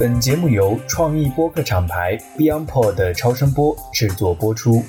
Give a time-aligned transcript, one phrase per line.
[0.00, 4.82] 本节目由创意播客厂牌 BeyondPod 的超声波制作播出。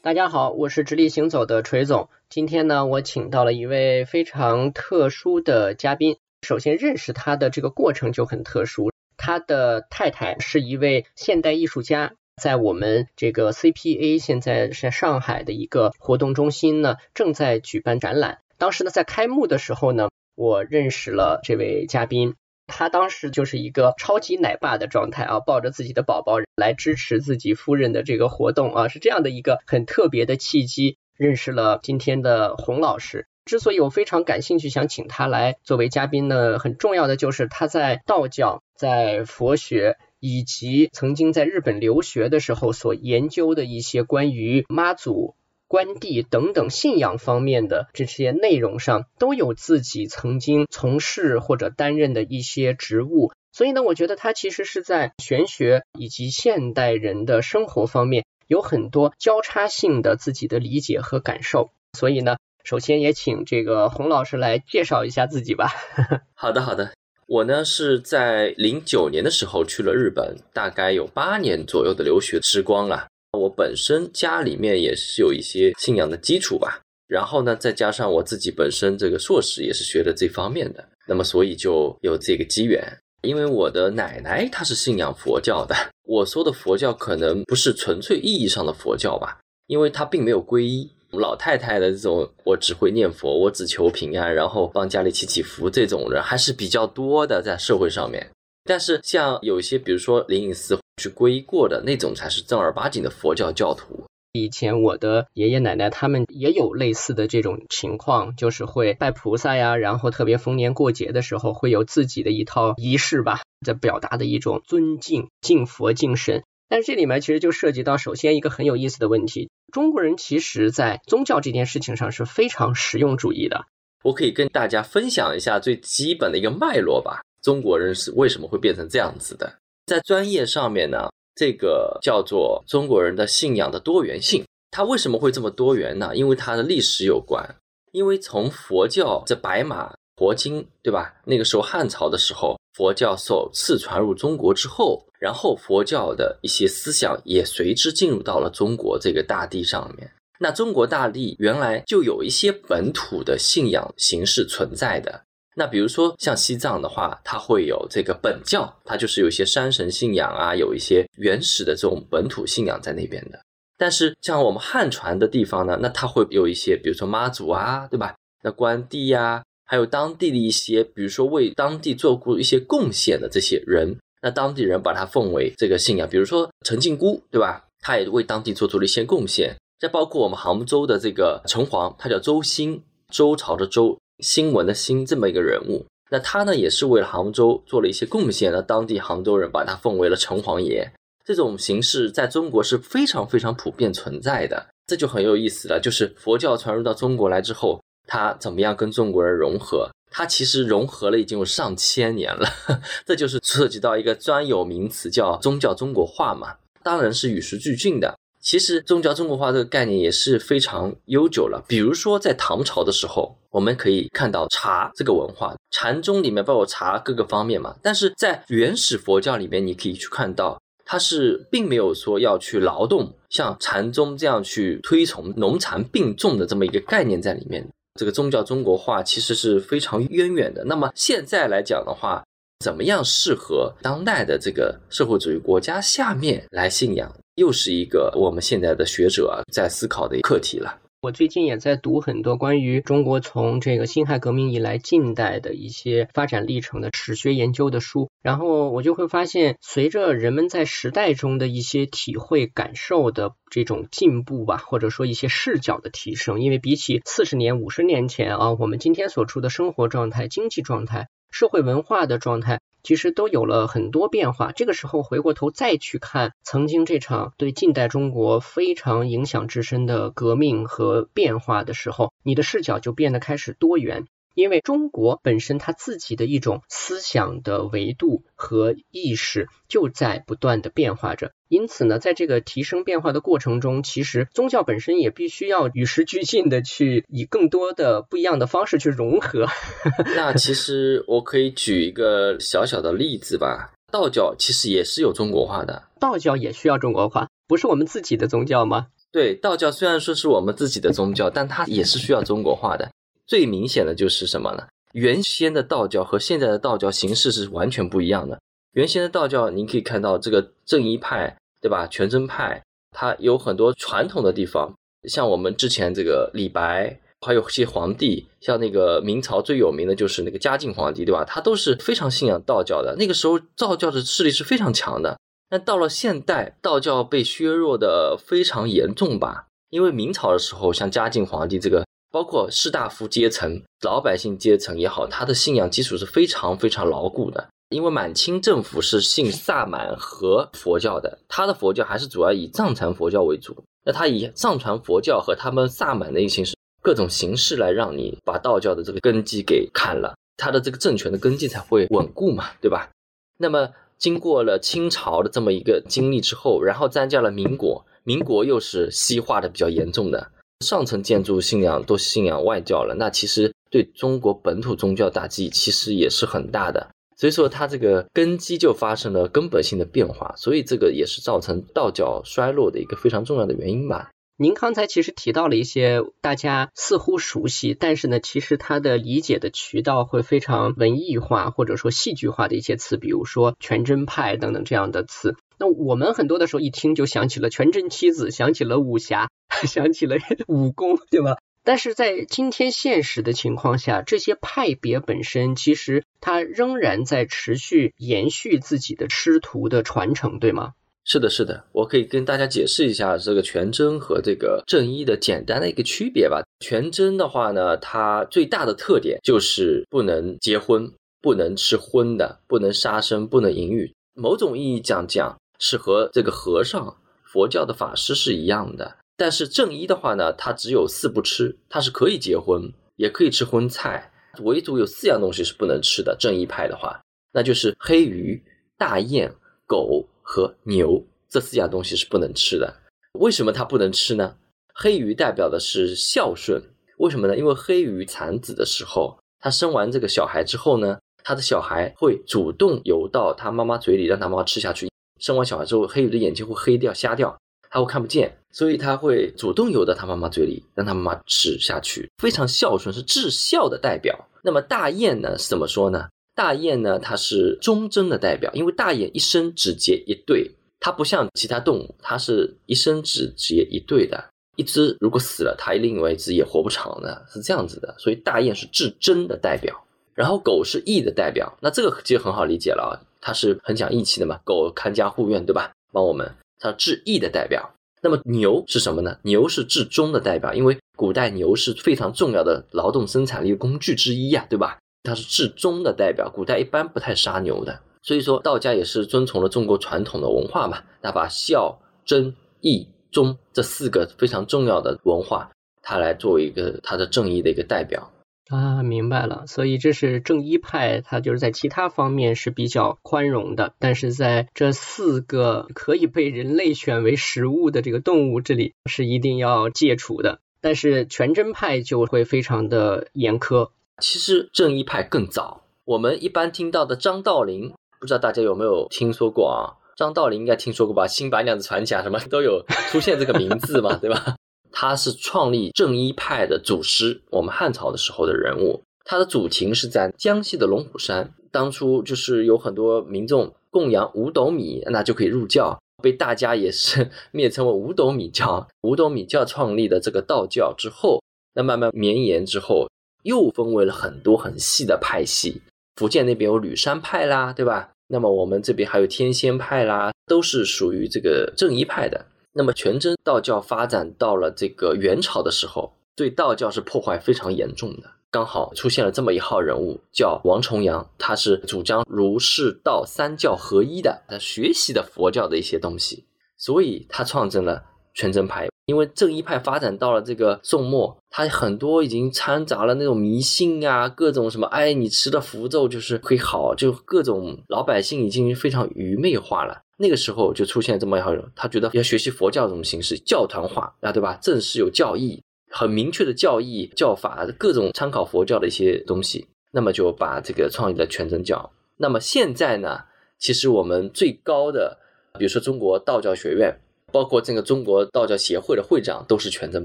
[0.00, 2.08] 大家好，我是直立行走的锤总。
[2.30, 6.16] 今天呢，我请到了一位非常特殊的嘉宾。
[6.40, 12.14] 首先认识他的这个过程就很特殊，他的太太是一位现代艺术家。
[12.42, 18.38] 在我们这个 CPA 现在是上海的一个活动中心呢，正在举办展览。
[18.56, 22.34] 当时呢，在开幕的时候呢，我认识了这位嘉宾。
[22.66, 33.26] 他当时就是一个超级奶爸的状态啊，抱着自己的宝宝来支持自己夫人的这个活动啊，是这样的一个很特别的契机，认识了今天的洪老师。
[33.44, 39.96] 之所以我非常感兴趣，想请他来作为嘉宾呢，很重要的就是他在道教、在佛学。
[40.26, 45.34] 以及曾经在日本留学的时候所研究的一些关于妈祖、
[45.74, 53.32] 关帝等等信仰方面的这些内容上，都有自己曾经从事或者担任的一些职务。
[53.50, 61.72] 所以呢，我觉得他其实是在玄学以及现代人的生活方面有很多交叉性的自己的理解和感受。
[61.98, 65.72] 所以呢，首先也请这个洪老师来介绍一下自己吧。
[66.34, 66.92] 好的，好的。
[67.26, 73.08] 我呢是在零九年的时候去了日本，大概有八年左右的留学时光啊。
[73.38, 82.82] 我本身家里面也是有一些信仰的基础吧，然后呢再加上我自己本身这个硕士也是学的这方面的，那么所以就有这个机缘。
[83.22, 90.90] 因为我的奶奶她是信仰佛教的，我说的佛教可能不是纯粹意义上的佛教吧，因为她并没有皈依。
[91.16, 98.28] 老太太的这种，我只会念佛，我只求平安，然后帮家里祈祈福，这种人还是比较多的，在社会上面。
[98.64, 104.04] 但是像有一些，比如说灵隐寺去皈依过的那种，才是正儿八经的佛教教徒。
[104.32, 116.42] 以前我的爷爷奶奶他们也有类似的这种情况，就是会拜菩萨呀，然后特别逢年过节的时候，会有自己的一套仪式吧，在表达的一种尊敬、敬佛、敬神。
[116.68, 119.50] 但是这里面其实就涉及到，首先一个很有意思的问题。
[119.72, 123.66] 中国人其实，在宗教这件事情上是非常实用主义的。
[124.02, 127.20] 我可以跟大家分享一下最基本的一个脉络吧。
[127.44, 129.58] 中国人是为什么会变成这样子的？
[129.84, 134.42] 在专业上面呢，这个叫做中国人的信仰的多元性。
[134.70, 136.16] 它为什么会这么多元呢？
[136.16, 137.54] 因为它的历史有关。
[137.92, 141.14] 因为从佛教这白马佛经，对吧？
[141.26, 145.04] 那个时候汉朝的时候，佛教首次传入中国之后。
[145.20, 150.10] 然后佛教的一些思想也随之进入到了中国这个大地上面。
[150.38, 155.24] 那中国大地原来就有一些本土的信仰形式存在的。
[155.56, 163.40] 那比如说像西藏的话，它会有这个本教，它就是有一些山神信仰啊，有一些原始的这种本土信仰在那边的。
[163.76, 168.14] 但是像我们汉传的地方呢，那它会有一些，比如说妈祖啊，对吧？
[168.42, 173.96] 那关帝呀，还有当地的一些，比如说为当地做过一些贡献的这些人。
[174.22, 177.64] 那当地人把它奉为这个信仰，比如说陈靖姑，对吧？
[177.80, 179.54] 他也为当地做出了一些贡献。
[179.78, 185.86] 再包括我们杭州的这个城隍，他叫周兴，周朝的周，新闻的新，这么一个人物。
[186.10, 188.52] 那他呢，也是为了杭州做了一些贡献。
[188.52, 190.92] 那当地杭州人把他奉为了城隍爷。
[191.24, 194.66] 这种形式在中国是非常非常普遍存在的。
[194.86, 199.90] 这就很有意思了，就是佛教传入到中国来之后，它怎么样跟中国人融合？
[200.10, 202.46] 它其实融合了已经有上千年了，
[203.04, 208.14] 这就是涉及到一个专有名词叫宗教中国化嘛，当然是与时俱进的。
[208.44, 217.74] 其实宗教中国化这个概念也是非常悠久了，比如说在唐朝的时候，我们可以看到茶这个文化，禅宗里面包括茶各个方面嘛。
[217.82, 227.66] 但是在原始佛教里面，你可以去看到，它是并没有说要去劳动，像禅宗这样去推崇农禅并重的这么一个概念在里面。
[227.98, 230.64] 这个宗教中国化其实是非常渊远的。
[230.64, 232.22] 那么现在来讲的话，
[232.60, 240.80] 怎么样适合当代的这个社会主义国家下面来信仰，又是一个我们现在的学者在思考的课题了。
[241.02, 262.60] 我最近也在读很多关于中国从这个辛亥革命以来近代的一些发展历程的史学研究的书，然后我就会发现，随着人们在时代中的一些体会感受的这种进步吧，或者说一些视角的提升，因为比起四十年、五十年前啊，我们今天所处的生活状态、经济状态、社会文化的状态。
[262.84, 264.52] 其实都有了很多变化。
[264.52, 274.04] 这个时候回过头再去看曾经这场对近代中国非常影响至深的革命和变化的时候，你的视角就变得开始多元。
[274.34, 289.46] 因为中国本身它自己的一种思想的维度和意识就在不断的变化着，因此呢，在这个提升变化的过程中，其实宗教本身也必须要与时俱进的去以更多的不一样的方式去融合。
[290.16, 298.88] 那其实我可以举一个小小的例子吧，道教其实也是有中国化的，道教也需要中国化，不是我们自己的宗教吗？
[299.12, 302.90] 对，道教虽然说是我们自己的宗教，但它也是需要中国化的。
[303.26, 304.66] 最明显的就是什么呢？
[304.92, 308.38] 原先的道教和现在的道教形式是完全不一样的。
[308.74, 311.86] 原先的道教，您可以看到这个正一派，对吧？
[311.86, 314.74] 全真派，它有很多传统的地方，
[315.08, 321.24] 像我们之前这个李白，还有些皇帝，像那个明朝最有名的就是那个嘉靖皇帝，对吧？
[321.24, 322.94] 他都是非常信仰道教的。
[322.96, 325.18] 那个时候道教的势力是非常强的。
[325.48, 329.46] 但到了现代，道教被削弱的非常严重吧？
[329.70, 331.84] 因为明朝的时候，像嘉靖皇帝这个。
[332.14, 337.48] 包括士大夫阶层、老百姓阶层也好，他的信仰基础是非常非常牢固的。
[337.70, 343.56] 因为满清政府是信萨满和佛教的，他的佛教还是主要以藏传佛教为主。
[343.84, 346.44] 那他以藏传佛教和他们萨满的一些
[346.80, 352.90] 各种形式来让你把道教的这个根基给砍了，他的这个政权的根基才会稳固嘛，对吧？
[353.38, 360.30] 那么经过了清朝的这么一个经历之后，然后参加了民国，民国又是西化的比较严重的。
[360.60, 366.90] 上层建筑信仰都信仰外教了，那其实对中国本土宗教打击其实也是很大的。
[367.16, 374.10] 所以说，它这个根基就发生了根本性的变化，所以这个也是造成道教衰落的一个非常重要的原因吧。
[374.36, 385.36] 您刚才其实提到了一些大家似乎熟悉，但是呢，其实它的理解的渠道会非常文艺化或者说戏剧化的一些词，比如说全真派等等这样的词。
[385.58, 389.30] 那我们很多的时候一听就想起了全真七子，想起了武侠，
[389.66, 390.16] 想起了
[390.48, 391.36] 武功，对吧？
[391.66, 400.72] 但是在今天现实的情况下，这些派别本身其实它仍然在持续延续自己的师徒的传承，对吗？
[401.06, 406.42] 是的，是的，我可以跟大家解释一下这个全真和这个正一的简单的一个区别吧。
[406.60, 410.92] 全真的话呢，它最大的特点就是不能结婚，
[411.22, 413.92] 不能吃荤的，不能杀生，不能淫欲。
[414.14, 415.38] 某种意义讲讲。
[415.66, 424.12] 是和这个和尚、佛教的法师是一样的，但是正一的话呢，他只有四不吃，他是可以结婚，也可以吃荤菜，
[424.42, 426.14] 唯独有四样东西是不能吃的。
[426.20, 427.00] 正一派的话，
[427.32, 428.44] 那就是黑鱼、
[428.76, 429.34] 大雁、
[429.66, 432.70] 狗和牛这四样东西是不能吃的。
[433.18, 434.36] 为什么他不能吃呢？
[434.74, 436.62] 黑鱼代表的是孝顺，
[436.98, 437.34] 为什么呢？
[437.38, 444.90] 因为黑鱼产子的时候，它生完这个小孩之后呢，它的小孩会主动游到他妈妈嘴里，让他妈妈吃下去。
[445.24, 447.34] 生完小孩之后，黑鱼的眼睛会黑掉、瞎掉，
[447.70, 454.14] 它会看不见，所以它会主动游到它妈妈嘴里，让它妈妈吃下去，非常孝顺，是至孝的代表。
[454.42, 455.38] 那么大雁呢？
[455.38, 456.08] 是怎么说呢？
[456.34, 456.98] 大雁呢？
[456.98, 464.22] 它是忠贞的代表，因为大雁一生只结一对，它不像其他动物，它是一生只结一对的。
[464.56, 467.94] 一只如果死了，它另外一只也活不长的，是这样子的。
[467.96, 469.74] 所以大雁是至真的代表，
[470.12, 472.92] 然后狗是义的代表，那这个就很好理解了啊。
[473.26, 475.72] 它是很讲义气的嘛，狗看家护院，对吧？
[475.90, 477.74] 帮我们，它至义的代表。
[478.02, 479.16] 那么牛是什么呢？
[479.22, 484.76] 牛是至忠的代表，因为古代牛是非常重要的劳动生产力工具之一呀，对吧？
[485.02, 487.80] 它是至忠的代表，古代一般不太杀牛的。
[488.02, 498.10] 所以说，道家也是遵从了中国传统的文化嘛，那把孝、真、义、忠这四个非常重要的文化，它来作为一个它的正义的一个代表。
[498.48, 499.46] 啊，明白了。
[499.46, 510.40] 所以这是正一派，他就是在其他方面是比较宽容的，但是在这四个可以被人类选为食物的这个动物这里是一定要戒除的。
[510.60, 513.70] 但是全真派就会非常的严苛。
[513.98, 519.80] 其实正一派更早，我们一般听到的张道陵，不知道大家有没有听说过啊？
[519.96, 521.04] 张道陵应该听说过吧？
[521.08, 524.36] 《新白娘子传奇》啊，什么都有出现这个名字嘛，对吧？
[524.76, 528.82] 他是创立正一派的祖师，我们汉朝的时候的人物。
[529.04, 538.66] 他的祖庭是在江西的龙虎山，当初就是有很多民众供养五斗米，那就可以入教，被大家也是 蔑称为五斗米教。
[538.82, 541.22] 五斗米教创立的这个道教之后，
[541.54, 542.88] 那慢慢绵延之后，
[543.22, 545.62] 又分为了很多很细的派系。
[545.94, 547.90] 福建那边有吕山派啦，对吧？
[548.08, 552.26] 那么我们这边还有天仙派啦，都是属于这个正一派的。
[552.54, 558.04] 那么全真道教发展到了这个元朝的时候，对道教是破坏非常严重的。
[558.30, 566.24] 刚好出现了这么一号人物，叫王重阳，他是主张儒释道三教合一的，他学习的佛教的一些东西，
[566.56, 568.68] 所以他创建了全真派。
[568.86, 579.83] 因为正一派发展到了这个宋末，他很多已经掺杂了那种迷信啊，各种什么，哎，你吃了符咒就是会好，就各种老百姓已经非常愚昧化了。
[579.96, 584.38] 那个时候就出现这么一号人，他觉得要学习佛教这种形式，教团化啊，对吧？
[584.42, 591.72] 正式有教义，很明确的教义、教法，各种参考佛教的一些东西，那么就把这个创立了全真教。
[591.96, 593.04] 那么现在呢，
[593.38, 594.98] 其实我们最高的，
[595.38, 596.80] 比如说中国道教学院。
[597.12, 599.84] 包括这个中国道教协会的会长都是全真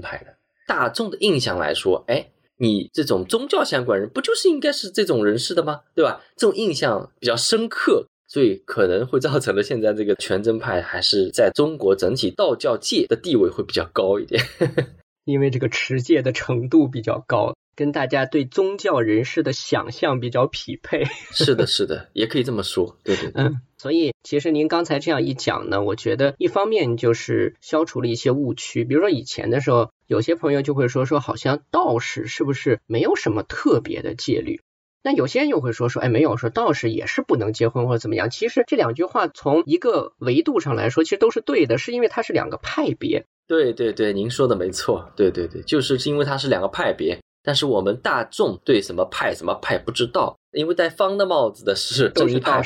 [0.00, 0.34] 派的。
[0.66, 5.82] 大众的印象来说，哎，你这种宗教相关人不就是应该是这种人士的吗？
[5.94, 6.20] 对吧？
[6.34, 14.40] 这种印象比较深刻，所以可能会造成了现在这个全真派还是在中国整体道教界的地位会比较高一点，
[15.26, 17.54] 因为这个持戒的程度比较高。
[17.76, 34.60] 跟大家对宗教人士的想象比较匹配， 是的，是的，也可以这么说，对对，嗯，所以其实您刚才这样一讲呢，我觉得一方面就是消除了一些误区，比如说以前的时候，有些朋友就会说说，好像道士是不是没有什么特别的戒律？
[35.02, 38.28] 那有些人又会说说，哎，没有，说道士也是不能结婚或者怎么样。
[38.28, 43.24] 其实这两句话从一个维度上来说，其实都是对的，是因为它是两个派别。
[43.46, 47.18] 对对对，您说的没错，对对对，就是因为它是两个派别。
[47.42, 52.62] 但是我们大众对什么派什么派不知道，因为戴方的帽子的是正一派，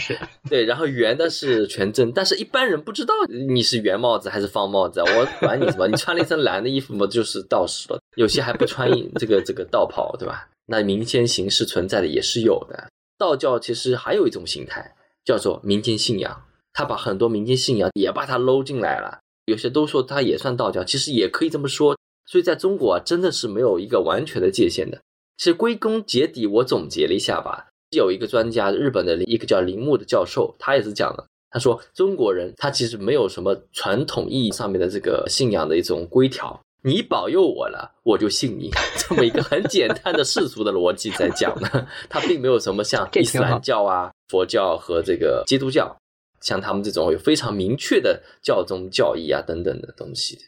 [0.49, 7.99] 对，然后圆的是全真，但是一般人不知道你是圆帽子还是方帽子，我管你什么，你穿了一身蓝的衣服嘛，就是道士了。
[8.17, 10.49] 有些还不穿这个这个道袍，对吧？
[10.67, 12.89] 那民间形式存在的也是有的。
[13.19, 19.21] 道教其实还有一种形态叫做民间信仰，他把很多民间信仰也把它搂进来了。
[19.47, 21.95] 有些都说它也算道教，其实也可以这么说。
[22.27, 25.01] 所以在中国啊，真的是没有一个完全的界限的。
[25.37, 31.27] 其实归根结底，我总结了一下吧，有一个专家，日本的一个叫铃木的教授，他也是讲了。
[31.51, 41.87] 他说，中国人他其实没有什么传统意义上面的这个信仰的一种规条，你保佑我了，我就信你， 这么一个很简单的世俗的逻辑在讲呢。
[42.09, 45.97] 他并没有什么像伊斯兰教啊、佛教和这个基督教，
[46.41, 50.39] 像他们这种有非常明确的教宗教义啊等等的东西。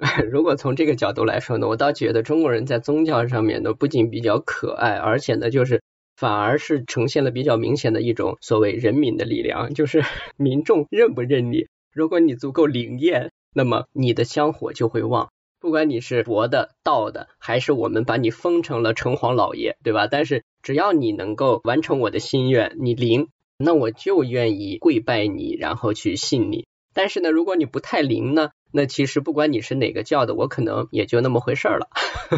[0.30, 5.82] 如果从这个角度来说呢，我倒觉得中国人在宗教上面呢，不仅比较可爱，而且呢，就是
[6.16, 10.04] 反而是呈现了比较明显的一种所谓人民的力量，就是
[10.38, 11.66] 民众认不认你。
[11.92, 15.30] 如果你足够灵验，那么你的香火就会旺。
[15.60, 20.06] 不管你是佛的、道的，还是我们把你封成了城隍老爷，对吧？
[20.06, 23.26] 但是只要你能够完成我的心愿，你灵，
[23.58, 26.66] 那我就愿意跪拜你，然后去信你。
[26.94, 28.50] 但是呢，如果你不太灵呢？
[28.72, 31.88] 那其实不管你是哪个教的，我可能也就那么回事儿了。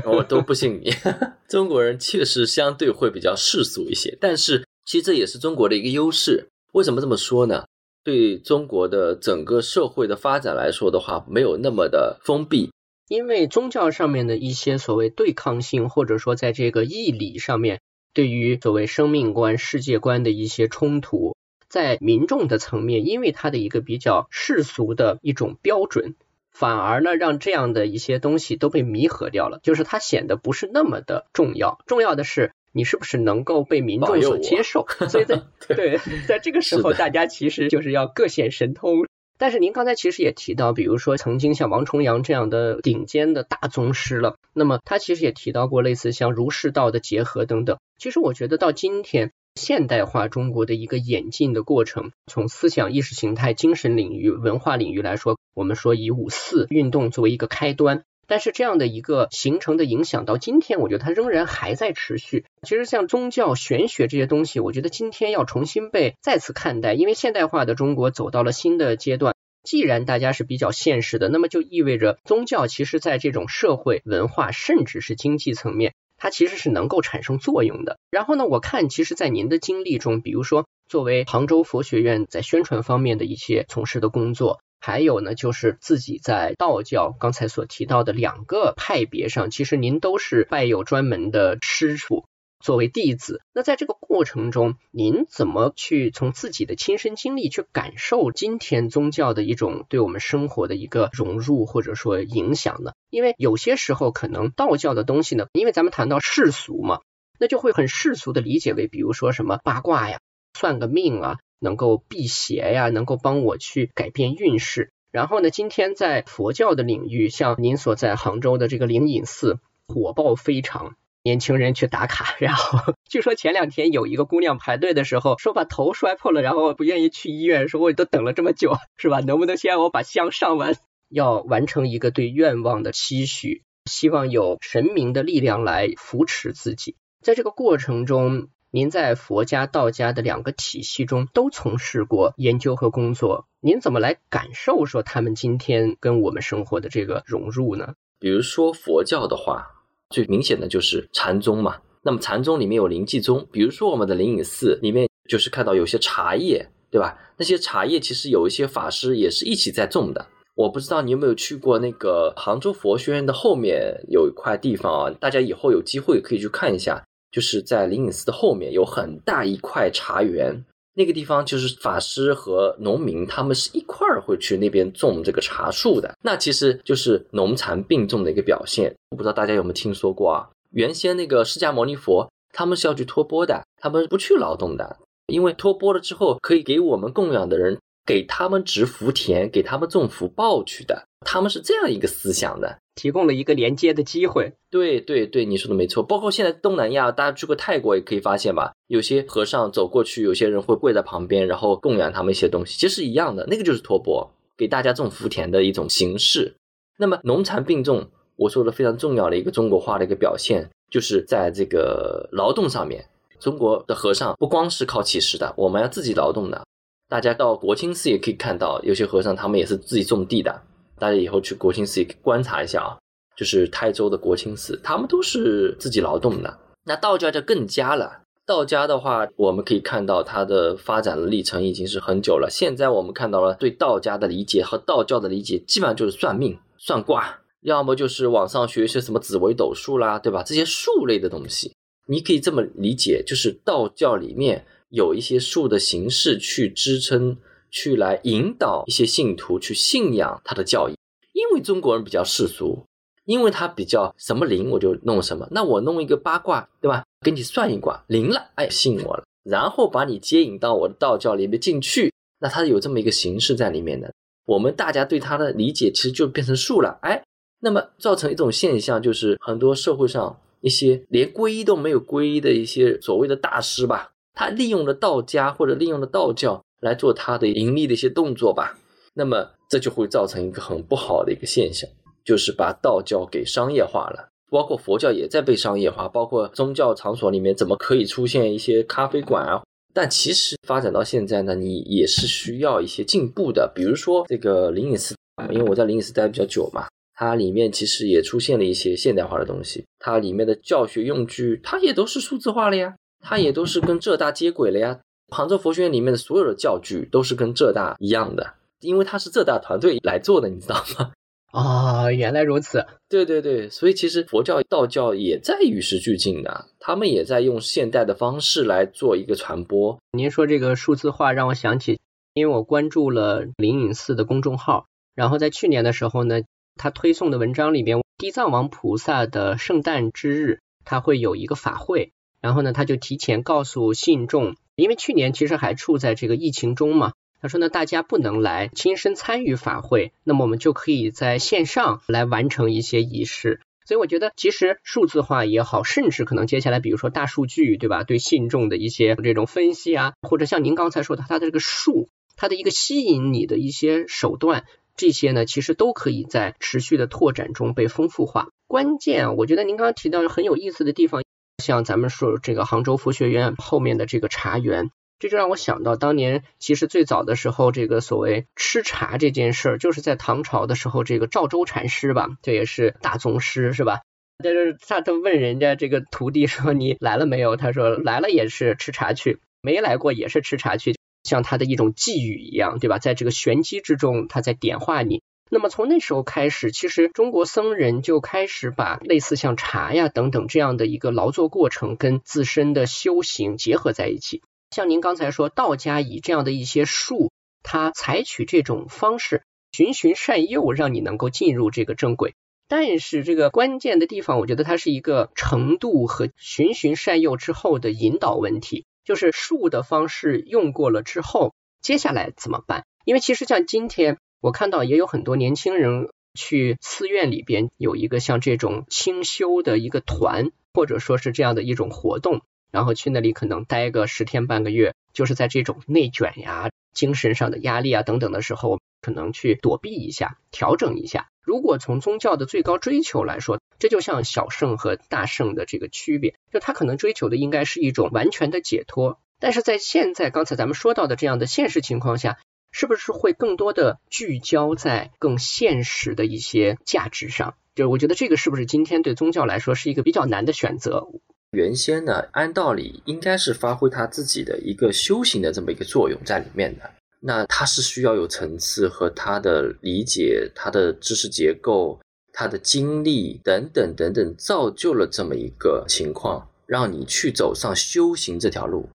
[0.04, 0.90] 我都不信你。
[1.48, 6.48] 中国人确实相对会比较世俗一些，但是其实这也是中国的一个优势。
[6.72, 7.64] 为什么这么说呢？
[8.02, 12.70] 对中国的整个社会的发展来说的话，没有那么的封闭。
[13.08, 17.80] 因为宗教上面的一些所谓对抗性，或者说在这个义理上面，
[18.14, 21.34] 对于所谓生命观、世界观的一些冲突。
[21.70, 26.16] 在民众的层面，因为它的一个比较世俗的一种标准，
[26.50, 31.78] 反而呢让这样的一些东西都被弥合掉了，就是它显得不是那么的重要。
[31.86, 34.84] 重要的是你是不是能够被民众所接受。
[35.08, 39.06] 所以在 对，在这个时候，大家其实就是要各显神通。
[39.38, 47.78] 但是您刚才其实也提到，比如说曾经像王重阳这样的顶尖的大宗师了，那么他其实也提到过类似像儒释道的结合等等。
[47.96, 49.30] 其实我觉得到今天。
[49.54, 62.44] 现代化中国的一个演进的过程，从思想意识形态、精神领域、文化领域来说，我们说以五四运动作为一个开端，但是这样的一个形成的影响到今天，我觉得它仍然还在持续。
[62.62, 69.34] 其实像宗教、玄学这些东西，我觉得今天要重新被再次看待，因为现代化的中国走到了新的阶段。
[69.62, 75.92] 既然大家是比较现实的，那么就意味着宗教其实在这种社会、文化，甚至是经济层面。
[76.20, 77.98] 它其实是能够产生作用的。
[78.10, 92.26] 然后呢，我看其实，在您的经历中，比如说作为杭州佛学院在宣传方面的一些从事的工作，还有呢，就是自己在道教刚才所提到的两个派别上，其实您都是拜有专门的师傅。
[92.60, 102.92] 作为弟子，那在这个过程中，您怎么去从自己的亲身经历去感受今天宗教的一种对我们生活的一个融入或者说影响呢？
[103.08, 107.00] 因为有些时候可能道教的东西呢，因为咱们谈到世俗嘛，
[107.38, 110.20] 那就会很世俗的理解为，比如说什么八卦呀、
[110.52, 114.92] 算个命啊，能够辟邪呀，能够帮我去改变运势。
[115.10, 120.94] 然后呢，今天在佛教的领域，像您所在杭州的这个灵隐寺，火爆非常。
[121.22, 129.20] 年轻人去打卡， 然后 据说前两天有一个姑娘排队的时候说把头摔破了，然后不愿意去医院，说我都等了这么久， 是吧？
[129.20, 130.76] 能不能先让我把香上完？
[131.08, 136.94] 要完成一个对愿望的期许，希望有神明的力量来扶持自己。
[137.20, 147.94] 在这个过程中，您在佛家、道家的两个体系中都从事过研究和工作，您怎么来感受说他们今天跟我们生活的这个融入呢？
[148.20, 149.66] 比如说佛教的话，
[150.10, 151.76] 最明显的就是禅宗嘛。
[152.02, 157.18] 那么禅宗里面有临济宗，比如说我们的灵隐寺里面，就是看到有些茶叶，对吧？
[157.36, 160.26] 那些茶叶其实有一些法师也是一起在种的。
[160.54, 167.02] 我不知道你有没有去过那个杭州佛学院的后面有一块地方啊，大家以后有机会可以去看一下。
[167.30, 170.64] 就是在灵隐寺的后面有很大一块茶园，
[171.00, 176.14] 那个地方就是法师和农民他们是一块儿会去那边种这个茶树的。
[176.22, 178.94] 那其实就是农禅并重的一个表现。
[179.08, 180.50] 我不知道大家有没有听说过啊？
[180.72, 187.78] 原先那个释迦牟尼佛他们是要去托钵的，他们不去劳动的，因为托钵了之后可以给我们供养的人。
[188.06, 194.54] 给他们植福田，给他们种福报去的，他们是这样一个思想的，提供了一个连接的机会。
[194.70, 196.02] 对对对，你说的没错。
[196.02, 206.54] 包括现在东南亚，大家去过泰国也可以发现吧，有些和尚走过去，有些人会跪在旁边，然后供养他们一些东西，其实一样的，那个就是托钵，给大家种福田的一种形式。
[206.96, 213.04] 那么农禅并重，我说的非常重要的一个中国化的一个表现，就是在这个劳动上面，
[213.38, 216.64] 中国的和尚不光是靠乞食的，我们要自己劳动的。
[217.08, 220.62] 大家到国清寺也可以看到，有些和尚他们也是自己种地的。
[221.00, 222.98] 大家以后去国清寺也观察一下啊，
[223.36, 226.58] 就是台州的国清寺，他们都是自己劳动的。
[226.84, 232.48] 那道教就更加了，道家的话，我们可以看到它的发展历程已经是很久了。
[232.50, 240.42] 现在我们看到了对道家的理解和道教的理解，基本上就是算命、算卦，要么就是网上学一些什么紫微斗数啦，对吧？
[240.42, 241.74] 这些术类的东西，
[242.06, 244.64] 你可以这么理解，就是道教里面。
[244.92, 247.36] 有一些术的形式去支撑，
[247.70, 250.94] 去来引导一些信徒去信仰他的教义。
[251.32, 252.84] 因为中国人比较世俗，
[253.24, 255.48] 因为他比较什么灵我就弄什么。
[255.50, 257.04] 那我弄一个八卦，对吧？
[257.22, 262.12] 给你算一卦灵了，哎，信我了，然后把你接引到我的道教里面进去。
[262.40, 264.12] 那他有这么一个形式在里面的。
[264.46, 267.22] 我们大家对他的理解其实就变成术了，哎，
[267.60, 274.10] 那么造成一种现象，就是很多社会上一些连皈依都没有皈依的一些所谓的大师吧。
[274.34, 278.78] 他利用了道家或者利用了道教来做他的盈利的一些动作吧，
[279.14, 281.88] 那么这就会造成一个很不好的一个现象，
[282.24, 284.28] 就是把道教给商业化了。
[284.50, 289.62] 包括佛教也在被商业化，包括宗教场所里面怎么可以出现一些咖啡馆啊？
[289.94, 293.70] 但其实发展到现在呢，你也是需要一些进步的。
[293.74, 295.14] 比如说这个灵隐寺，
[295.50, 302.94] 因为我在灵隐寺待比较久嘛，它里面其实也出现了一些现代化的东西，它里面的教学用具它也都是数字化了呀。
[303.22, 304.98] 它也都是跟浙大接轨了呀。
[305.30, 311.12] 杭州佛学院里面的所有的教具都是跟浙大一样的，因为它是浙大团队来做的，你知道吗？
[311.52, 312.86] 啊，原来如此。
[313.08, 319.98] 对对对，所以其实佛教、道教也在与时俱进的，他们也在用现代的方式来做一个传播。
[320.12, 321.98] 您说这个数字化让我想起，
[322.34, 326.42] 因为我关注了灵隐寺的公众号，然后在去年的时候呢，
[326.76, 332.12] 他推送的文章里边，地藏王菩萨的圣诞之日，他会有一个法会。
[332.40, 343.60] 然后呢，他就提前告诉信众，因为去年其实还处在这个疫情中嘛，他说呢，大家不能来亲身参与法会，那么我们就可以在线上来完成一些仪式。
[343.86, 348.04] 所以我觉得，其实数字化也好，甚至可能接下来，比如说大数据，对吧？
[348.04, 354.64] 对信众的一些这种分析啊，或者像您刚才说的，它的这个数，它的一个吸引你的一些手段，
[354.96, 358.50] 这些呢，其实都可以在持续的拓展中被丰富化。
[358.68, 361.24] 关键，我觉得您刚刚提到很有意思的地方。
[361.60, 374.00] 像咱们说这个杭州佛学院后面的这个茶园，这就让我想到当年其实最早的时候，这个所谓吃茶这件事儿，就是在唐朝的时候，这个赵州禅师吧，这也是大宗师是吧？
[374.42, 377.56] 但是他他问人家这个徒弟说你来了没有？
[377.56, 382.98] 他说来了也是吃茶去，没来过也是吃茶去，像他的一种寄语一样，对吧？
[382.98, 385.20] 在这个玄机之中，他在点化你。
[385.52, 394.42] 那么从那时候开始，其实中国僧人就开始把类似像茶呀等等这样的一个劳作过程跟自身的修行结合在一起。
[394.70, 397.32] 像您刚才说，道家以这样的一些术，
[397.64, 402.36] 他采取这种方式循循善诱，让你能够进入这个正轨。
[402.68, 412.84] 但是这个关键的地方，我觉得它是一个程度和循循善诱之后的引导问题，就是术的方式用过了之后，接下来怎么办？
[413.04, 414.18] 因为其实像今天。
[414.40, 422.42] 我看到也有很多年轻人去寺院里边有一个像这种清修的一个团，或者说是这样的一种活动。
[422.70, 431.26] 然后去那里可能待个十天半个月，就是在这种内卷呀、精神上的压力啊等等的时候，可能去躲避一下、调整一下。
[431.42, 442.38] 如果从宗教的最高追求来说，这就像小圣和大圣的这个区别，就他可能追求的应该是一种完全的解脱，但是在现在刚才咱们说到的这样的现实情况下，
[442.70, 447.54] 是不是会更多的聚焦在更现实的一些价值上？
[447.74, 451.06] 就是我觉得这个是不是今天对宗教来说是一个比较难的选择？
[451.52, 456.90] 原先呢，按道理应该是发挥他自己的一个修行的这么一个作用在里面的。
[457.20, 462.00] 那他是需要有层次和他的理解、他的知识结构、
[462.32, 468.88] 他的经历等等等等，造就了这么一个情况，让你去走上修行这条路。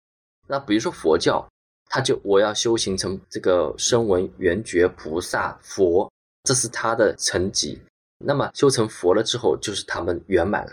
[0.48, 1.46] 那比如说佛教，
[1.94, 6.12] 他就我要修行成这个声闻缘觉菩萨佛，
[6.44, 7.80] 这是他的层级。
[8.18, 10.72] 那么修成佛了之后，就是他们圆满了。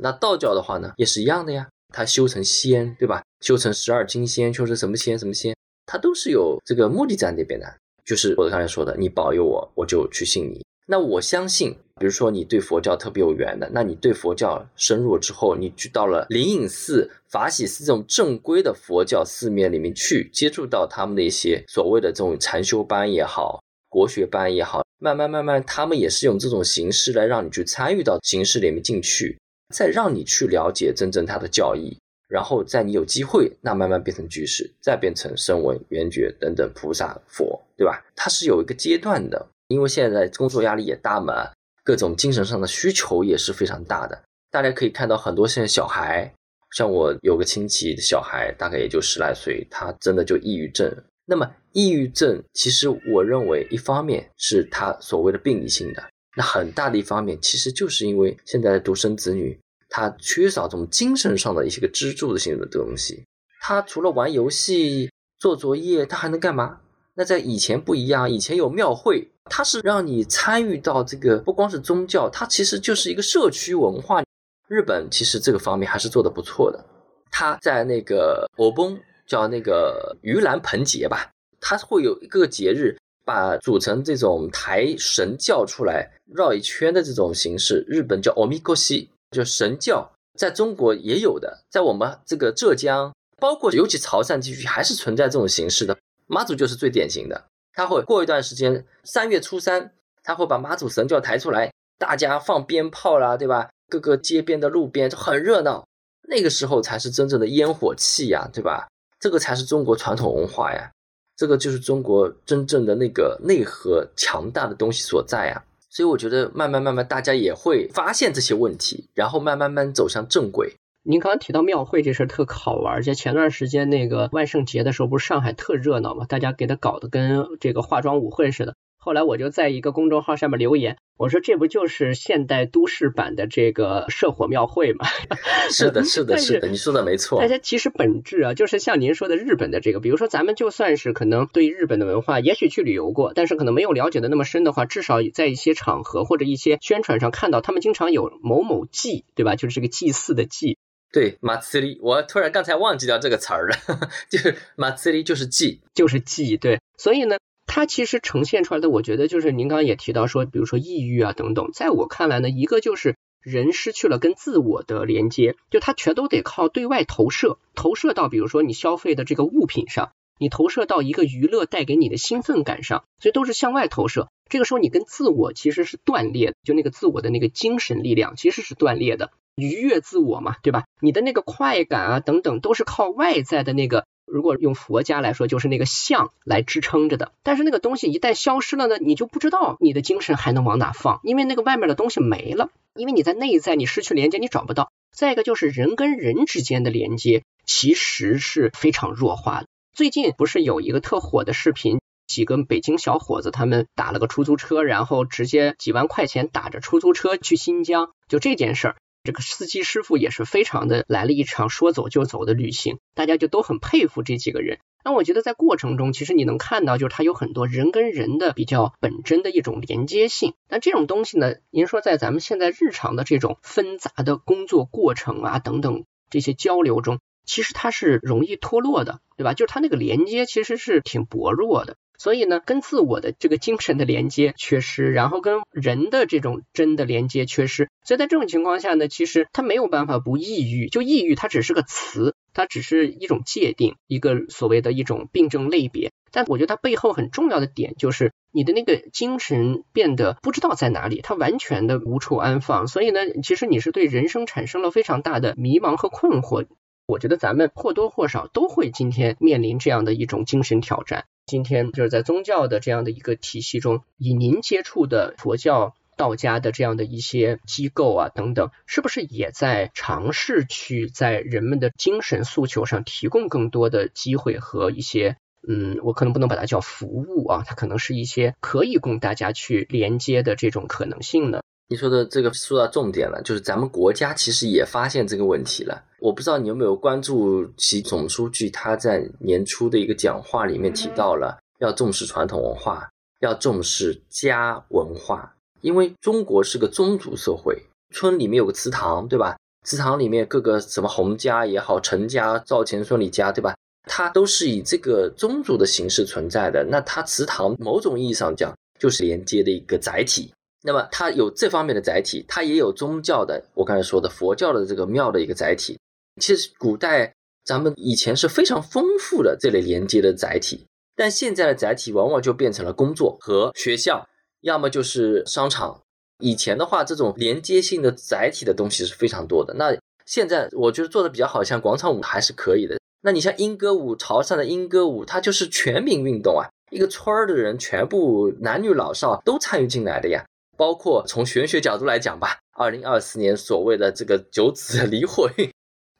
[0.00, 3.22] 那道教的话呢，也是一样的呀，他修成仙，对吧？
[3.42, 5.54] 修成十二金仙，修成什么仙什么仙。
[5.84, 7.70] 他都是有这个目的在那边的，
[8.02, 10.64] 就是我刚才说的，你保佑我，我就去信你。
[10.86, 29.38] 那我相信，比如说你对佛教特别有缘的，那你对佛教深入之后，你去到了灵隐寺、法喜寺这种正规的佛教寺面里面去，接触到他们的一些所谓的这种禅修班也好、国学班也好，慢慢慢慢，他们也是用这种形式来让你去参与到形式里面进去，
[29.74, 31.96] 再让你去了解真正他的教义。
[32.28, 38.04] 然后在你有机会，那慢慢变成居士，再变成声闻、缘觉等等菩萨、佛，对吧？
[38.16, 41.50] 它是有一个阶段的，因为现在工作压力也大嘛，
[41.84, 44.22] 各种精神上的需求也是非常大的。
[44.50, 46.32] 大家可以看到很多现在小孩，
[46.76, 50.90] 像我有个亲戚的小孩，大概也就十来岁，他真的就抑郁症。
[51.26, 56.04] 那么抑郁症，其实我认为一方面是他所谓的病理性的，
[56.36, 59.58] 那很大的一方面其实就是因为现在的独生子女。
[59.90, 63.24] 他缺少这种精神上的一些个支柱的性的东西，
[63.60, 66.80] 他除了玩游戏、做作业，他还能干嘛？
[67.16, 74.22] 那在以前不一样，以前有庙会，它是让你参与到这个，不光是宗教，它其实就是一个社区文化。
[74.66, 76.84] 日本其实这个方面还是做的不错的。
[77.30, 89.10] 他在那个我崩叫那个盂兰盆节吧，他会有一个节日，把组成这种抬神教出来绕一圈的这种形式，日本叫欧米伽西。
[89.30, 95.96] 就神教在中国也有的，在我们这个浙江，包括尤其潮汕地区，还是存在这种形式的。
[96.26, 103.70] 妈祖就是最典型的，他会过一段时间，三月初三，他会把妈祖神教抬出来，大家放鞭炮啦，对吧？
[103.88, 105.86] 各个街边的路边就很热闹，
[106.28, 108.88] 那个时候才是真正的烟火气呀，对吧？
[109.20, 110.90] 这个才是中国传统文化呀，
[111.36, 115.64] 这个就是中国真正的那个内核强大的东西所在呀。
[115.90, 120.74] 所以我觉得慢慢慢慢，大家也会发现这些问题，然后慢慢慢走向正轨。
[121.06, 128.74] 您刚刚提到庙会这事儿特好玩，就前段时间那个万圣节的时候，不是上海特热闹嘛，大家给他搞得跟这个化妆舞会似的。
[128.96, 135.04] 后来我就在一个公众号下面留言，我说这不就是现代都市版的这个社火庙会吗？
[135.70, 137.38] 是的，是的，是的，你说的没错。
[137.38, 149.54] 大家其实本质啊，就是像您说的日本的这个，比如说咱们就算是可能对日本的文化，也许去旅游过，但是可能没有了解的那么深的话，至少在一些场合或者一些宣传上看到，他们经常有某某祭，对吧？
[149.54, 150.78] 就是这个祭祀的祭。
[151.14, 153.76] 对，马茨里，我突然刚才忘记掉这个词儿了，
[154.28, 156.58] 就是马茨里就是祭，就是祭。
[156.58, 157.36] 对，所以呢。
[157.66, 174.28] 它其实呈现出来的，我觉得就是您刚刚也提到说，比如说抑郁啊等等，在我看来呢，一个就是人失去了跟自我的连接，就他全都得靠对外投射，投射到比如说你消费的这个物品上，你投射到一个娱乐带给你的兴奋感上，所以都是向外投射。
[174.48, 180.84] 这个时候你跟自我其实是断裂，就那个自我的那个精神力量其实是断裂的，愉悦自我嘛，对吧？
[181.00, 184.06] 你的那个快感啊等等，都是靠外在的那个。
[184.26, 187.32] 如果用佛家来说，就是那个相来支撑着的。
[187.42, 194.90] 但是那个东西一旦消失了呢，你就不知道你的精神还能往哪放，因为那个外面的东西没了，因为你在内在你失去连接，你找不到。
[195.12, 199.66] 再一个就是人跟人之间的连接其实是非常弱化的。
[199.92, 208.96] 最近不是有一个特火的视频，几个北京小伙子他们打了个出租车，然后直接几万块钱打着出租车去新疆，就这件事儿。
[209.24, 214.78] 这个司机师傅也是非常的来了一场说走就走的旅行，大家就都很佩服这几个人。
[215.02, 220.52] 那我觉得在过程中，其实你能看到，就是他有很多人跟人的比较本真的一种连接性。
[220.68, 229.54] 那这种东西呢，您说在咱们现在日常的这种纷杂的工作过程啊等等这些交流中，其实它是容易脱落的，对吧？
[229.54, 231.96] 就是它那个连接其实是挺薄弱的。
[232.16, 240.88] 所以呢，跟自我的这个精神的连接缺失，然后跟人的这种真的连接缺失，所以在这种情况下呢，其实他没有办法不抑郁。
[240.88, 246.12] 就抑郁，它只是个词，它只是一种界定，一个所谓的一种病症类别。
[246.30, 252.86] 但我觉得它背后很重要的点就是，你的那个精神变得不知道在哪里，它完全的无处安放。
[252.86, 256.64] 所以呢，其实你是对人生产生了非常大的迷茫和困惑。
[257.06, 261.26] 我觉得咱们或多或少都会今天面临这样的一种精神挑战。
[261.44, 275.36] 今天就是在宗教的这样的一个体系中，以您接触的佛教、道家的这样的一些机构啊等等，是不是也在尝试去在人们的精神诉求上提供更多的机会和一些，
[275.68, 281.60] 嗯，我可能不能把它叫服务啊，它可能是一些可以供大家去连接的这种可能性呢？
[281.86, 286.02] 你说的这个说到重点了，就是咱们国家其实也发现这个问题了。
[286.24, 293.06] 我不知道你有没有关注习总书记他在年初的一个讲话里面提到了要重视传统文化，
[293.40, 297.76] 要重视家文化，因为中国是个宗族社会，
[298.14, 299.54] 村里面有个祠堂，对吧？
[299.84, 303.76] 祠堂里面各个什么洪家也好，陈家、赵钱孙李家，对吧？
[304.08, 306.82] 它都是以这个宗族的形式存在的。
[306.90, 310.50] 那它祠堂某种意义上讲就是连接的一个载体。
[310.82, 315.98] 那么它有这方面的载体，它也有宗教的，我刚才说的佛教的这个庙的一个载体。
[316.40, 324.28] 其实古代咱们以前是非常丰富的这类连接的载体，但现在的载体往往就变成了工作和学校，
[324.60, 326.02] 要么就是商场。
[326.40, 329.72] 以前的话，这种连接性的载体的东西是非常多的。
[329.74, 332.98] 那现在我觉得做的比较好，像广场舞还是可以的。
[333.22, 340.44] 那你像莺歌舞，潮汕的莺歌舞，它就是全民运动啊，一个村儿的人全部男女老少都参与进来的呀。
[340.76, 345.70] 包括从玄学角度来讲吧，二零二四年所谓的这个九子离火运，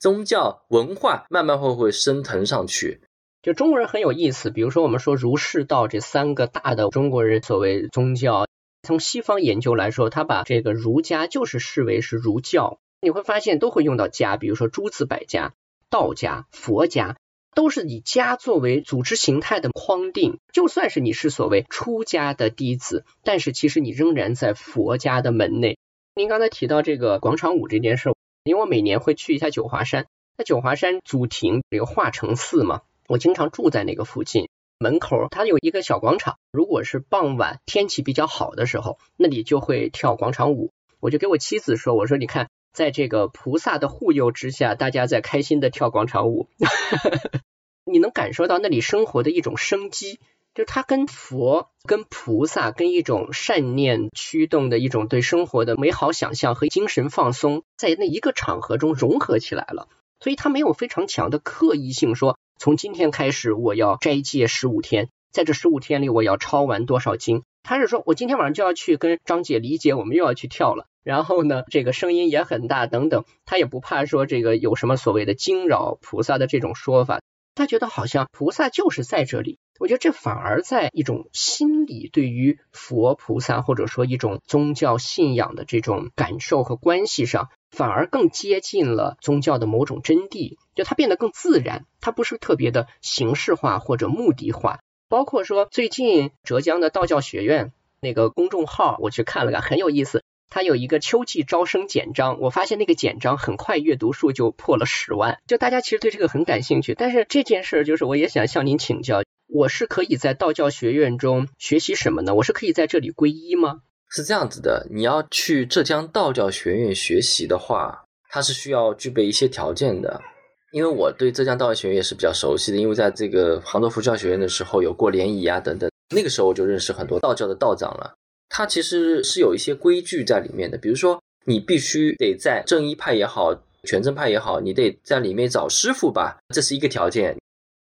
[0.04, 3.00] 宗教文化慢慢会会升腾上去。
[3.40, 8.46] 就中国人很有意思，比如说我们说儒释道这三个大的中国人所谓宗教，
[8.82, 15.54] 从西方研究来说，他把这个儒家就是视为是儒教，你会发现都会用到家，比如说诸子百家、
[15.88, 17.16] 道家、佛家。
[17.54, 25.78] 都是以家作为组织形态的框定，就算是你是所谓出家的弟子，但是其实你仍然在佛家的门内。
[26.14, 28.10] 您刚才提到这个广场舞这件事，
[28.44, 42.48] 因为我每年会去一下九华山，那九华山祖庭有化成寺嘛，我经常住在那个附近，门口它有一个小广场，如果是傍晚天气比较好的时候，那里就会跳广场舞，我就给我妻子说，我说你看。
[42.74, 46.48] 在这个菩萨的护佑之下，大家在开心的跳广场舞，
[47.86, 50.18] 你能感受到那里生活的一种生机，
[50.54, 59.88] 就它跟佛、跟菩萨、跟一种善念驱动的一种对生活的美好想象和精神放松，在那一个场合中融合起来了。
[60.20, 67.42] 所以它没有非常强的刻意性，说从今天开始我要斋戒十五天，在这十五天里我要抄完多少经。
[67.64, 70.86] 他是说我今天晚上就要去跟张姐、李姐，我们又要去跳了。
[71.02, 77.20] 然后呢，这个声音也很大，等等，他也不怕说这个有什么所谓的惊扰菩萨的这种说法，
[77.54, 79.58] 他觉得好像菩萨就是在这里。
[79.80, 94.78] 我觉得这反而在一种心理对于佛菩萨或者说一种宗教信仰的这种感受和关系上，反而更接近了宗教的某种真谛，就它变得更自然，它不是特别的形式化或者目的化。
[95.08, 100.22] 包括说最近浙江的道教学院那个公众号，我去看了看，很有意思。
[100.54, 106.94] 它有一个秋季招生简章，我发现那个简章很快阅读数就破了十万，就大家其实对这个很感兴趣。
[106.94, 112.36] 但是这件事儿就是我也想向您请教，我是可以在道教学院中学习什么呢？
[112.36, 113.80] 我是可以在这里皈依吗？
[114.08, 120.22] 是这样子的，你要去浙江道教学院学习的话，它是需要具备一些条件的。
[120.70, 128.14] 因为我对浙江道教学院也是比较熟悉的，因为在这个杭州佛教学院的时候有过联谊啊等等，那个时候我就认识很多道教的道长了。
[128.56, 137.36] 它其实是有一些规矩在里面的，比如说你必须得在正一派也好，全真派也好，你得在里面找师傅吧，这是一个条件。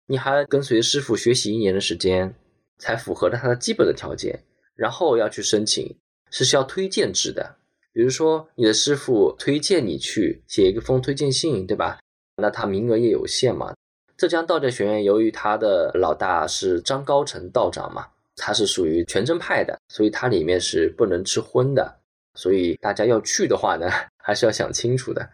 [0.08, 2.34] 你还跟随师傅学习一年的时间，
[2.80, 4.44] 才符合了他的基本的条件。
[4.76, 5.96] 然后要去申请，
[6.32, 7.58] 是需要推荐制的。
[7.94, 12.00] 比如说你的师傅推荐你去写一个封推荐信，对吧？
[12.38, 13.76] 那他名额也有限嘛。
[14.18, 18.08] 浙江道教学院由于他的老大是张高成道长嘛。
[18.36, 22.00] 它是属于全真派的，所以它里面是不能吃荤的，
[22.36, 25.30] 所以大家要去的话呢， 还是要想清楚的。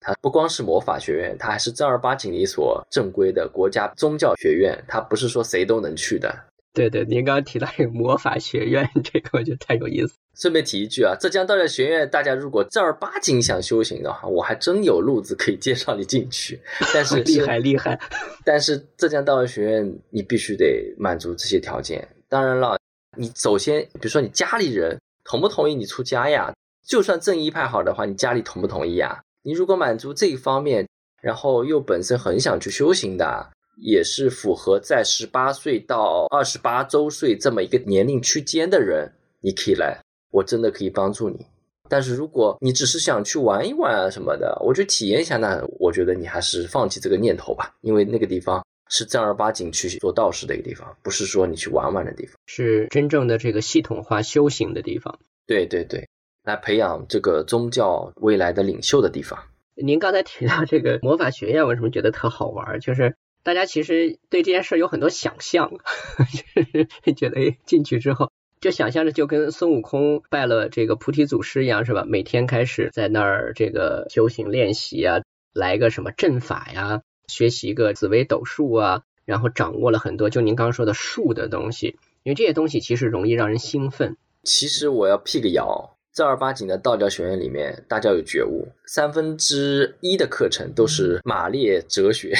[0.00, 6.34] 它不光是魔法学院，它还是正儿八经的一所正规的国家宗教学院，它不是说谁都能去的。
[6.72, 10.16] 对对，您刚刚提到有魔法学院， 这个我觉得太有意思。
[10.36, 16.58] 顺便提一句啊，浙江道教学院，大家如果正儿八经想修行的话，我还真有路子可以介绍你进去。
[16.94, 18.00] 但是厉害厉害，
[18.44, 22.08] 但是浙江道教学院你必须得满足这些条件。
[22.28, 22.78] 当然了，
[23.16, 26.52] 你首先比如说你家里人同不同意你出家呀？
[26.86, 29.20] 就算正一派好的话，你家里同不同意呀？
[29.42, 30.88] 你如果满足这一方面，
[31.20, 40.00] 然后又本身很想去修行的，也是符合在十八岁到二十八周岁这么一个年龄区间的人，你可以来。
[40.30, 41.46] 我真的可以帮助你，
[41.88, 55.18] 但是如果你只是想去玩一玩啊什么的，我去体验一下，那我觉得你还是放弃这个念头吧，因为那个地方是正儿八经去做道士的一个地方，不是说你去玩玩的地方，是真正的这个系统化修行的地方。
[55.46, 56.08] 对对对，
[56.44, 59.38] 来培养这个宗教未来的领袖的地方。
[59.74, 62.78] 您刚才提到这个魔法学院，为什么觉得特好玩？
[62.78, 65.72] 就是大家其实对这件事有很多想象，
[66.54, 68.30] 就是觉得进去之后。
[68.60, 72.04] 就想象着就跟孙悟空拜了这个菩提祖师一样，是吧？
[72.06, 75.22] 每天开始在那儿这个修行练习啊，
[75.54, 84.18] 来个什么阵法呀，学习一个紫微斗数啊，然后掌握了很多就您刚刚说的术的东西，因为这些东西其实容易让人兴奋。
[84.42, 92.34] 其实我要辟个谣，正儿八经的道教学院里面，大家有觉悟，三分之一的课程都是马列哲学。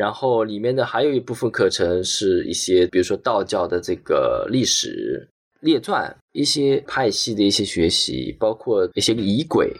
[0.00, 5.28] 然后里面的还有一部分课程是一些，比如说道教的这个历史
[5.60, 9.70] 列传，一些派系的一些学习，包括一些仪轨。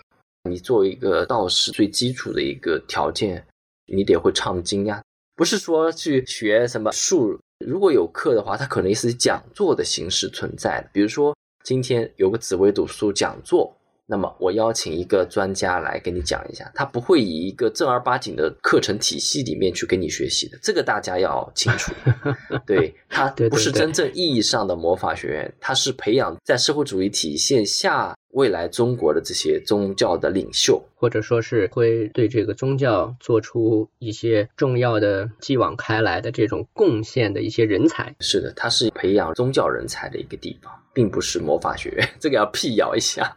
[0.51, 3.43] 你作为一个道士，最基础的一个条件，
[3.87, 5.03] 你得会唱经呀。
[5.37, 10.91] 不是说去学什么术，如果有课的话，它可能是讲座的形式存在的。
[10.93, 13.75] 比如说今天有个紫微斗数讲座。
[14.11, 21.93] 那么我邀请一个专家来给你讲一下，他不会以一个正儿八经的课程体系里面去跟你学习的，这个大家要清楚。
[22.67, 38.15] 对他不是真正意义上的魔法学院，他是培养在社会主义体现下未来中国的这些宗教的领袖，或者说是会对这个宗教做出一些重要的继往开来的这种贡献的一些人才。
[38.21, 40.73] 是的，它是培养宗教人才的一个地方。
[40.93, 43.37] 并不是魔法学院， 这个要辟谣一下。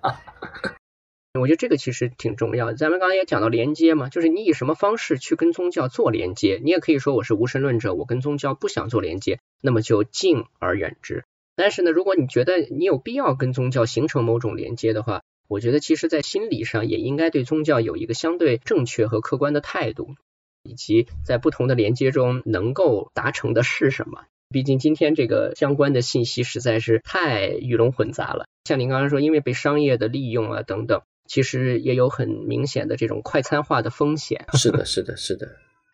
[1.39, 2.73] 我觉得这个其实挺重要的。
[2.73, 6.59] 咱们刚才也讲到连接嘛，就是你以什么方式去跟宗教做连接？
[6.63, 11.25] 你也可以说我是无神论者，我跟宗教不想做连接，那么就敬而远之。
[11.55, 20.15] 但是呢，如果你觉得你有必要跟宗教形成某种连接的话，我觉得其实在心理上也应该对宗教有一个相对正确和客观的态度，
[20.63, 24.23] 以及在不同的连接中能够达成的是什么。
[24.49, 34.45] 毕竟今天这个相关的信息实在是太鱼龙混杂了，像您刚刚说，因为被商业的利用啊等等，其实也有很明显的这种快餐化的风险。
[34.53, 35.47] 是的，是的，是的。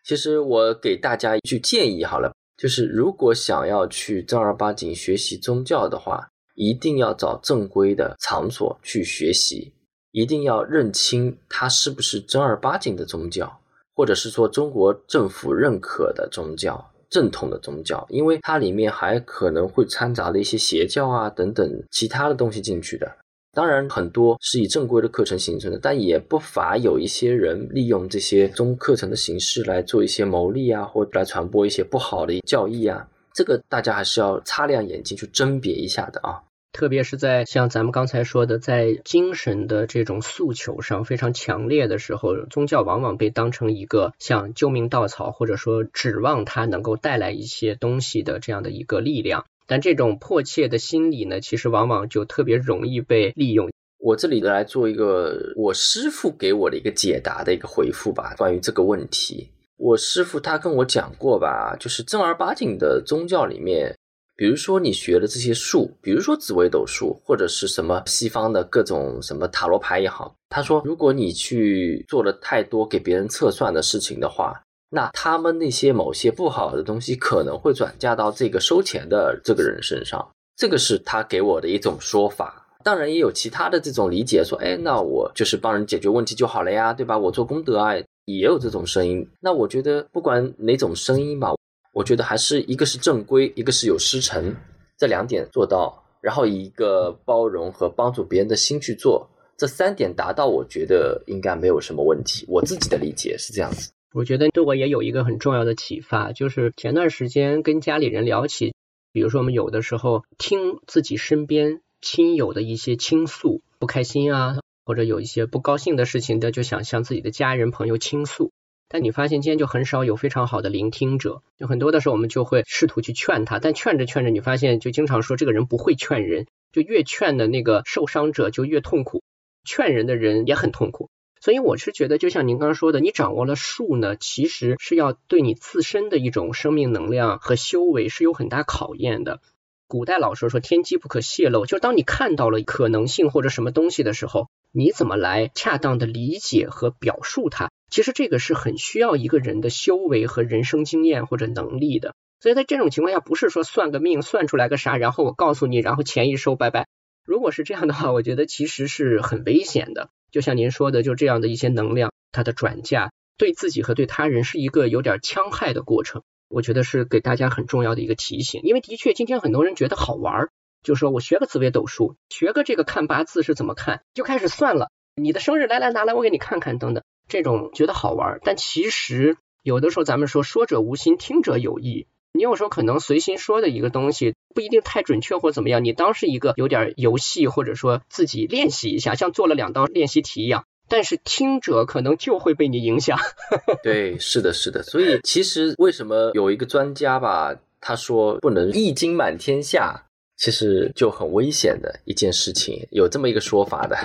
[0.04, 9.72] 其实我给大家一句建议好了，就是如果想要去正儿八经学习宗教的话，一定要找正规的场所去学习，
[10.12, 13.60] 一定要认清它是不是正儿八经的宗教，
[13.94, 16.86] 或者是说中国政府认可的宗教。
[17.08, 23.10] 正统的宗教，因为它里面还可能会掺杂了一些邪教啊等等其他的东西进去的。
[23.52, 33.08] 当然，很多是以正规的课程形成的，但也不乏有一些人利用这些中课程的形式来做一些牟利啊，或者来传播一些不好的教义啊。
[33.34, 36.42] 这个大家还是要擦亮眼睛去甄别一下的啊。
[36.72, 49.46] 特别是在像咱们刚才说的，在精神的这种诉求上非常强烈的时候，宗教往往被当成一个像救命稻草，或者说指望它能够带来一些东西的这样的一个力量。
[49.70, 53.70] 但这种迫切的心理呢，其实往往就特别容易被利用。
[54.00, 63.94] 我这里来做一个我师傅给我的一个解答的一个回复吧，关于这个问题，我师傅他跟我讲过吧，就是正儿八经的宗教里面。
[64.34, 80.28] 比如说你学的这些术，比如说紫微斗数，或者是什么西方的各种什么塔罗牌也好，他说，如果你去做了太多给别人测算的事情的话，那他们那些某些不好的东西可能会转嫁到这个收钱的这个人身上。
[80.56, 82.66] 这个是他给我的一种说法。
[82.82, 87.16] 当然也有其他的这种理解，说，哎，那我就是帮人解决问题就好了呀，对吧？
[87.16, 89.28] 我做功德啊，也有这种声音。
[89.40, 91.54] 那我觉得不管哪种声音吧。
[91.92, 94.54] 我觉得还是一个是正规，一个是有师承，
[94.96, 102.46] 这两点做到，然后一个包容和帮助别人的心去做，这三点达到，我觉得应该没有什么问题。
[102.48, 103.90] 我自己的理解是这样子。
[104.12, 108.74] 我觉得对我也有一个很重要的启发，就是前段时间跟家里人聊起，
[109.12, 118.50] 比如说我们有的时候听自己身边亲友的一些倾诉，不开心啊，或者有一些不高兴的事情的，就想向自己的家人朋友倾诉。
[118.88, 129.22] 但你发现今天就很少有非常好的聆听者，就很多的时候我们就会试图去劝他，但劝着劝着，你发现就经常说这个人不会劝人，就越劝的那个受伤者就越痛苦，
[129.64, 131.08] 劝人的人也很痛苦。
[131.40, 139.40] 所以我是觉得，就像您刚刚说的，你掌握了术呢，其实是要对你自身的一种生命能量和修为是有很大考验的。
[139.88, 147.70] 古代老说说天机不可泄露，就当你看到了可能性或者什么东西的时候，你怎么来恰当的理解和表述它？
[147.90, 152.14] 其实这个是很需要一个人的修为和人生经验或者能力的。
[152.38, 156.86] 所以在这种情况下，不是说算个命算出来个啥，然后我告诉你，然后钱一收拜拜。
[157.24, 160.10] 如果是这样的话，我觉得其实是很危险的。
[160.30, 166.22] 就像您说的，就这样的一些能量，它的转嫁对自己和对他人是一个有点戕害的过程。
[166.48, 170.48] 我觉得是给大家很重要的一个提醒，因为的确今天很多人觉得好玩，
[170.82, 174.90] 就说我学个紫微斗数，学个这个看八字是怎么看，就开始算了。
[175.14, 182.08] 你的生日来来拿来我给你看看等等，这种觉得好玩，但其实有的时候咱们说说者无心，听者有意。
[182.32, 193.18] 你有时候可能随心说的一个东西不一定太准确或怎么样，你当是一个有点游戏或者说自己练习一下，像做了两道练习题一样，但是听者可能就会被你影响。
[193.82, 194.82] 对，是的，是的。
[194.82, 200.06] 所以其实为什么有一个专家吧，他说不能易经满天下，
[200.36, 202.86] 其实就很危险的一件事情。
[202.90, 203.96] 有这么一个说法的，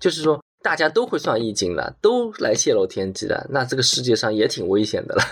[0.00, 5.22] 就是说大家都会算易经了，都来泄露天机了，那这个世界上也挺危险的了。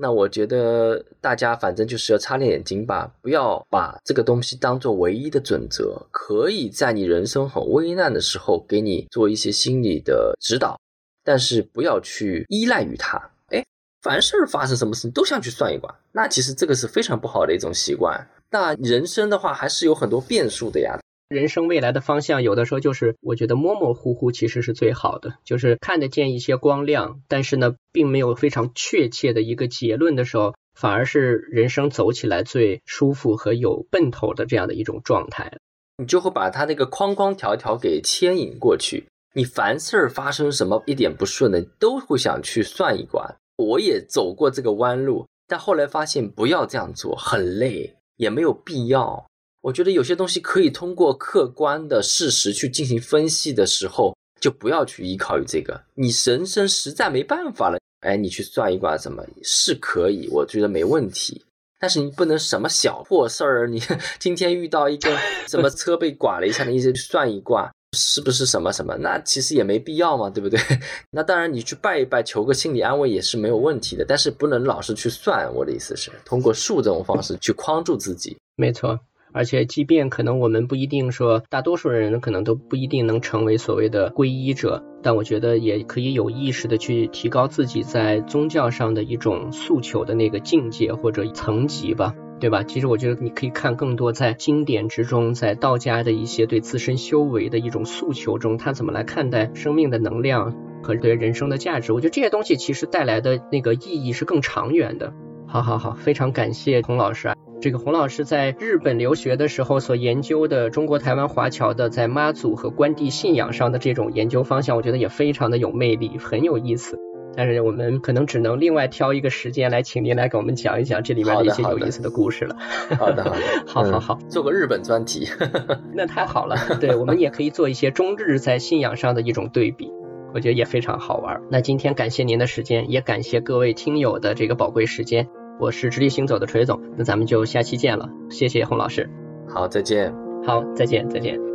[0.00, 6.00] 那我觉得大家反正就是要擦亮眼睛吧，不要把这个东西当做唯一的准则。
[6.12, 10.78] 可以在你人生很危难的时候给你做一些心理的指导，
[11.24, 13.18] 但是不要去依赖于它。
[13.48, 13.64] 哎，
[14.00, 18.24] 凡事发生什么事你都想去算一卦，那其实这个是非常不好的一种习惯。
[18.50, 20.96] 那人生的话还是有很多变数的呀。
[21.28, 35.52] 人生未来的方向，有的时候就是我觉得模模糊糊其实是最好的，就是看得见一些光亮，但是呢，并没有非常确切的一个结论的时候，反而是人生走起来最舒服和有奔头的这样的一种状态。
[35.98, 43.36] 你就会把它那个框框条条给牵引过去，你凡事发生什么一点不顺的，都会想去算一卦。
[43.56, 49.27] 我也走过这个弯路，但后来发现不要这样做，很累，也没有必要。
[49.60, 55.80] 我觉得有些东西可以通过客观的事实去进行分析的时候，就不要去依靠于这个。
[55.94, 60.28] 你人生实在没办法了，哎，你去算一卦，怎么是可以？
[60.30, 61.44] 我觉得没问题。
[61.80, 63.80] 但是你不能什么小破事儿，你
[64.18, 65.16] 今天遇到一个
[65.48, 68.96] 什么车被剐了一下，你一直去算一卦，是不是什么什么？
[68.98, 70.58] 那其实也没必要嘛，对不对？
[71.10, 74.04] 那当然，你去拜一拜，求个心理安慰也是没有问题的。
[74.04, 75.52] 但是不能老是去算。
[75.54, 78.36] 我的意思是，通过术这种方式去框住自己。
[78.56, 78.98] 没错。
[79.32, 92.62] 而且，即便可能我们不一定说，大多数人可能都不一定能成为所谓的皈依者，但我觉得也可以有意识的去提高自己在宗教上的一种诉求的那个境界或者层级吧，对吧？
[92.62, 101.92] 其实我觉得你可以看更多在经典之中，在道家的一些对自身修为的一种诉求中，他怎么来看待生命的能量和对人生的价值？
[101.92, 105.12] 我觉得这些东西其实带来的那个意义是更长远的。
[105.46, 107.34] 好好好，非常感谢童老师啊。
[107.60, 116.98] 这个洪老师在日本留学的时候所研究的中国台湾华侨的在妈祖和关帝信仰上的这种研究方向，我觉得也非常的有魅力，很有意思。
[117.36, 122.56] 但是我们可能只能另外挑一个时间来请您来给我们讲一讲这里面的一些有意思的故事了。
[122.96, 123.24] 好的
[123.66, 125.26] 好的，好 好好，做个日本专题，
[125.94, 126.56] 那太好了。
[126.80, 129.90] 对我们也可以做一些中日在信仰上的一种对比，
[130.32, 131.40] 我觉得也非常好玩。
[131.50, 135.28] 那今天感谢您的时间，也感谢各位听友的这个宝贵时间。
[135.58, 139.08] 我是直立行走的锤总，那咱们就下期见了，谢谢洪老师。
[139.48, 140.14] 好，再见。
[140.44, 141.47] 好，再见，再见。